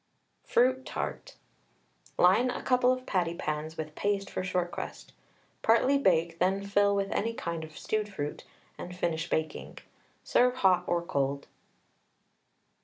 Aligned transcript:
FRUIT 0.45 0.83
TART. 0.83 1.35
Line 2.17 2.49
a 2.49 2.63
couple 2.63 2.91
of 2.91 3.05
patty 3.05 3.35
pans 3.35 3.77
with 3.77 3.93
paste 3.93 4.31
for 4.31 4.43
short 4.43 4.71
crust. 4.71 5.13
Partly 5.61 5.99
bake, 5.99 6.39
then 6.39 6.65
fill 6.65 6.95
with 6.95 7.11
any 7.11 7.35
kind 7.35 7.63
of 7.63 7.77
stewed 7.77 8.11
fruit, 8.11 8.43
and 8.79 8.95
finish 8.95 9.29
baking. 9.29 9.77
Serve 10.23 10.55
hot 10.55 10.85
or 10.87 11.03
cold. 11.03 11.45